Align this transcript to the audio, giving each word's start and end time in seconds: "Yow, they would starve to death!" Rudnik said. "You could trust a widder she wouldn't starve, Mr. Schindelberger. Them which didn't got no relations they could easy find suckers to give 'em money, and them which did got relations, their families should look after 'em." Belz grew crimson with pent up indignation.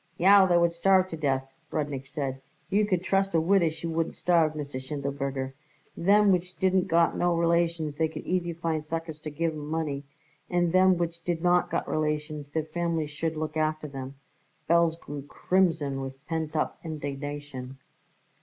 "Yow, 0.17 0.47
they 0.47 0.57
would 0.57 0.73
starve 0.73 1.07
to 1.09 1.15
death!" 1.15 1.47
Rudnik 1.69 2.07
said. 2.07 2.41
"You 2.71 2.87
could 2.87 3.03
trust 3.03 3.35
a 3.35 3.39
widder 3.39 3.69
she 3.69 3.85
wouldn't 3.85 4.15
starve, 4.15 4.53
Mr. 4.53 4.81
Schindelberger. 4.81 5.53
Them 5.95 6.31
which 6.31 6.55
didn't 6.57 6.87
got 6.87 7.15
no 7.15 7.35
relations 7.37 7.97
they 7.97 8.07
could 8.07 8.25
easy 8.25 8.51
find 8.51 8.83
suckers 8.83 9.19
to 9.19 9.29
give 9.29 9.53
'em 9.53 9.67
money, 9.69 10.03
and 10.49 10.71
them 10.73 10.97
which 10.97 11.23
did 11.23 11.43
got 11.43 11.87
relations, 11.87 12.49
their 12.49 12.63
families 12.63 13.11
should 13.11 13.37
look 13.37 13.55
after 13.55 13.95
'em." 13.95 14.15
Belz 14.67 14.99
grew 14.99 15.21
crimson 15.21 16.01
with 16.01 16.25
pent 16.25 16.55
up 16.55 16.79
indignation. 16.83 17.77